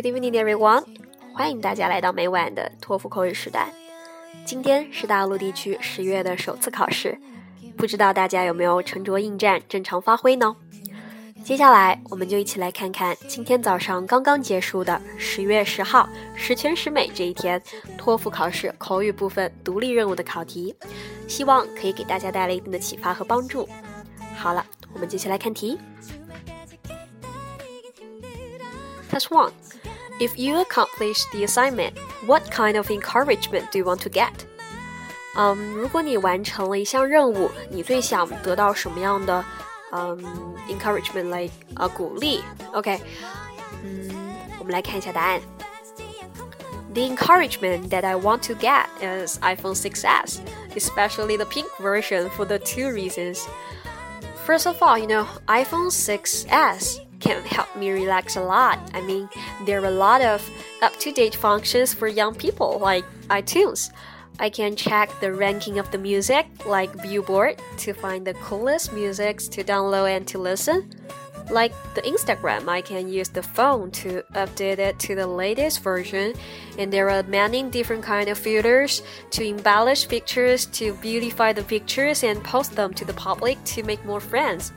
[0.00, 0.84] Good evening, everyone！
[1.34, 3.68] 欢迎大家来到每晚的托福口语时段。
[4.44, 7.18] 今天是大陆地区十月的首次考试，
[7.76, 10.54] 不知道大家有没有沉着应战、正常发挥呢？
[11.42, 17.60] 接下来，我们就一起来看看今天早上刚刚结束的十月十号十全十美这一天
[17.96, 20.72] 托福考试口语部分独立任务的考题，
[21.26, 23.68] 希望可以给大家带来一定的启发和帮助。
[24.36, 25.76] 好了，我们接下来看题。
[29.10, 29.50] Test one.
[30.19, 34.31] If you accomplish the assignment, what kind of encouragement do you want to get?
[35.35, 39.43] 嗯、um,，如果你完成了一项任务，你最想得到什么样的
[39.91, 42.43] 嗯、um, encouragement like 啊、uh, 鼓励？
[42.73, 43.01] OK，
[43.83, 44.09] 嗯，
[44.59, 45.41] 我们来看一下答案。
[46.93, 50.37] The encouragement that I want to get is iPhone 6s,
[50.75, 53.47] especially the pink version for the two reasons.
[54.45, 58.78] First of all, you know, iPhone 6s can help me relax a lot.
[58.94, 59.28] I mean,
[59.66, 60.48] there are a lot of
[60.82, 63.90] up to date functions for young people like iTunes.
[64.40, 69.48] I can check the ranking of the music like Billboard to find the coolest musics
[69.48, 70.90] to download and to listen.
[71.50, 76.34] Like the Instagram, I can use the phone to update it to the latest version,
[76.78, 82.22] and there are many different kind of filters to embellish pictures, to beautify the pictures
[82.22, 84.72] and post them to the public to make more friends.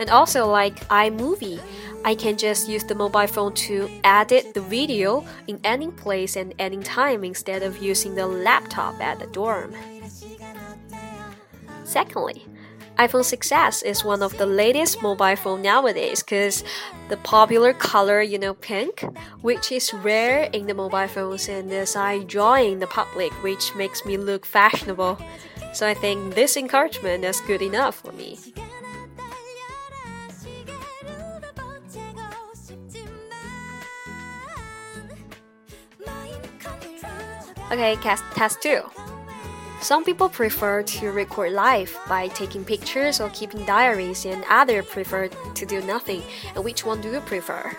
[0.00, 1.60] And also like iMovie,
[2.04, 6.54] I can just use the mobile phone to edit the video in any place and
[6.58, 9.74] any time instead of using the laptop at the dorm.
[11.84, 12.46] Secondly,
[12.96, 16.64] iPhone 6s is one of the latest mobile phone nowadays because
[17.08, 19.04] the popular color, you know, pink,
[19.42, 24.06] which is rare in the mobile phones and is I join the public, which makes
[24.06, 25.18] me look fashionable.
[25.74, 28.38] So I think this encouragement is good enough for me.
[37.70, 38.82] Okay, test, test two.
[39.80, 45.28] Some people prefer to record life by taking pictures or keeping diaries, and others prefer
[45.28, 46.22] to do nothing.
[46.56, 47.70] And which one do you prefer?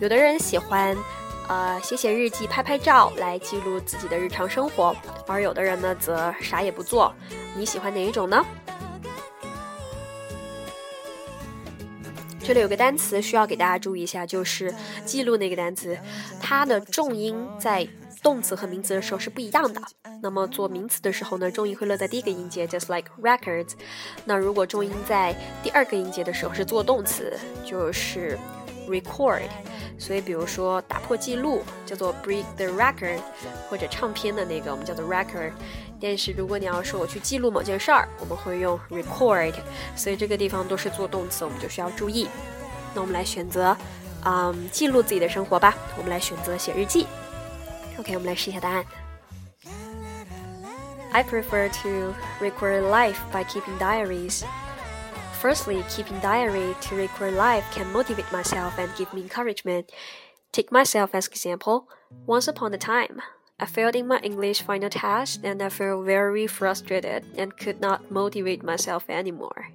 [0.00, 0.96] 有的人喜欢
[1.48, 4.94] 呃写写日记、拍拍照来记录自己的日常生活，
[5.28, 7.14] 而有的人呢则啥也不做。
[7.56, 8.44] 你喜欢哪一种呢？
[12.42, 14.74] 这里有个单词需要给大家注意一下，就是
[15.04, 15.96] 记录那个单词，
[16.42, 17.86] 它的重音在。
[18.26, 19.80] 动词和名词的时候是不一样的。
[20.20, 23.74] 那么做名词的时候呢，重音会落在第一个音节，just like records。
[24.24, 25.32] 那如果重音在
[25.62, 28.36] 第二个音节的时候是做动词，就是
[28.88, 29.42] record。
[29.96, 33.20] 所以比如说打破记录叫做 break the record，
[33.68, 35.52] 或者唱片的那个我们叫做 record。
[36.00, 39.54] 但是如果你要说我去记录某件事儿，我们会用 record。
[39.94, 42.26] 所以这个地方都是做动词，我们就需要注意。
[42.92, 43.76] 那我们来选择，
[44.24, 45.72] 嗯，记录自己的生活吧。
[45.96, 47.06] 我们来选择写日记。
[47.97, 48.85] OK，我们来试一下答案。
[51.13, 54.43] I prefer to record life by keeping diaries.
[55.41, 59.85] Firstly, keeping diary to record life can motivate myself and give me encouragement.
[60.51, 61.87] Take myself as example.
[62.25, 63.21] Once upon a time,
[63.59, 68.09] I failed in my English final test and I felt very frustrated and could not
[68.11, 69.69] motivate myself anymore.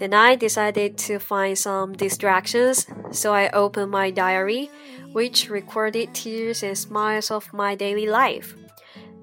[0.00, 4.70] Then I decided to find some distractions, so I opened my diary,
[5.12, 8.56] which recorded tears and smiles of my daily life.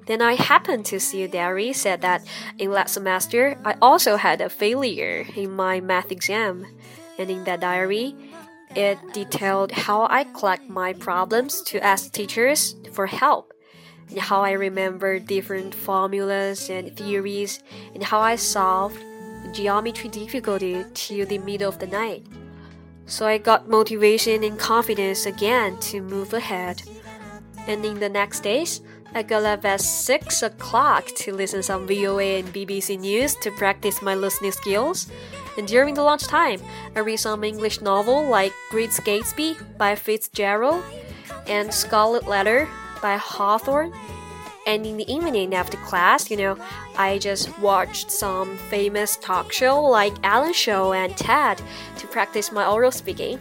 [0.05, 2.21] Then I happened to see a diary said that
[2.59, 6.67] in last semester I also had a failure in my math exam,
[7.17, 8.13] and in that diary,
[8.75, 13.51] it detailed how I collect my problems to ask teachers for help,
[14.11, 17.63] and how I remember different formulas and theories,
[17.95, 19.01] and how I solved
[19.53, 22.25] geometry difficulty till the middle of the night.
[23.05, 26.83] So I got motivation and confidence again to move ahead.
[27.67, 28.81] And in the next days,
[29.13, 34.01] I got up at 6 o'clock to listen some VOA and BBC News to practice
[34.01, 35.07] my listening skills.
[35.57, 36.61] And during the lunchtime,
[36.95, 40.83] I read some English novel like Great Gatsby by Fitzgerald
[41.47, 42.67] and Scarlet Letter
[43.01, 43.93] by Hawthorne
[44.67, 46.57] and in the evening after class, you know,
[46.97, 51.61] I just watched some famous talk show like Ellen Show and TED
[51.97, 53.39] to practice my oral speaking.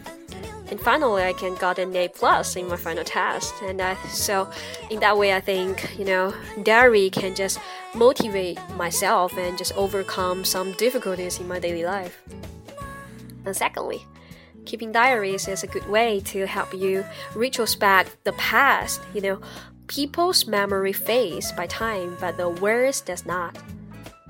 [0.69, 3.53] And finally, I can got an A plus in my final test.
[3.63, 4.49] And I, so,
[4.91, 6.33] in that way, I think you know,
[6.63, 7.59] diary can just
[7.95, 12.21] motivate myself and just overcome some difficulties in my daily life.
[13.45, 14.05] And secondly,
[14.65, 19.01] keeping diaries is a good way to help you retrospect the past.
[19.13, 19.41] You know,
[19.87, 23.57] People's memory fades by time, but the words does not.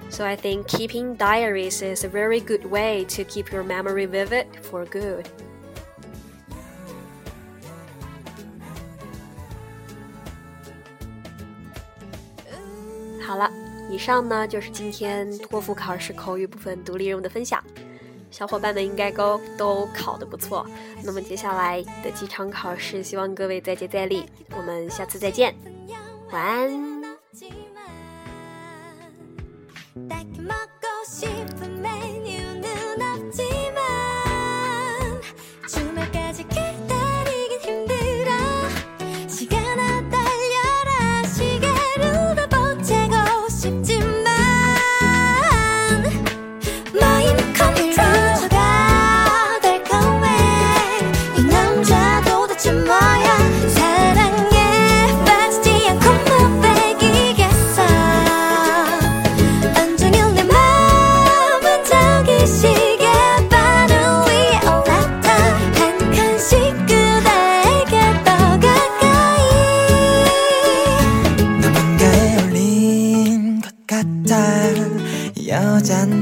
[0.09, 4.47] So I think keeping diaries is a very good way to keep your memory vivid
[4.63, 5.27] for good.
[12.47, 12.57] Uh,
[18.29, 20.65] 小伙伴们应该都都考得不错。
[21.03, 24.25] 那么接下来的几场考试，希望各位再接再厉。
[24.55, 25.55] 我们下次再见，
[26.31, 26.87] 晚安。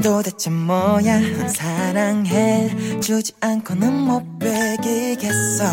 [0.06, 1.48] 도대체 뭐야?
[1.48, 5.64] 사랑해 주지 않고는 못 베기겠어